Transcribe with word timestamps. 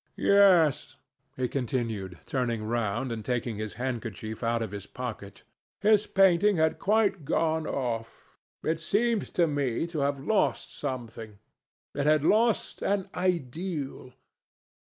"Yes," 0.17 0.95
he 1.37 1.47
continued, 1.47 2.17
turning 2.25 2.63
round 2.63 3.11
and 3.11 3.23
taking 3.23 3.57
his 3.57 3.73
handkerchief 3.75 4.41
out 4.41 4.63
of 4.63 4.71
his 4.71 4.87
pocket; 4.87 5.43
"his 5.79 6.07
painting 6.07 6.55
had 6.57 6.79
quite 6.79 7.23
gone 7.23 7.67
off. 7.67 8.39
It 8.63 8.79
seemed 8.79 9.31
to 9.35 9.45
me 9.45 9.85
to 9.85 9.99
have 9.99 10.19
lost 10.19 10.75
something. 10.75 11.37
It 11.93 12.07
had 12.07 12.25
lost 12.25 12.81
an 12.81 13.11
ideal. 13.13 14.13